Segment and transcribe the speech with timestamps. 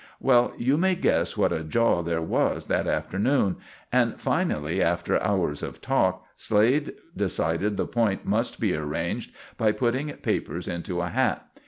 [0.19, 3.57] Well, you may guess what a jaw there was that afternoon;
[3.91, 10.11] and finally, after hours of talk, Slade decided the point must be arranged by putting
[10.13, 11.47] papers into a hat.